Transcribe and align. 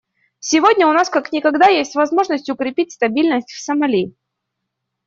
Сегодня 0.39 0.87
у 0.87 0.93
нас 0.93 1.11
как 1.11 1.31
никогда 1.31 1.67
есть 1.67 1.93
возможность 1.93 2.49
укрепить 2.49 2.91
стабильность 2.93 3.51
в 3.51 3.59
Сомали. 3.61 4.15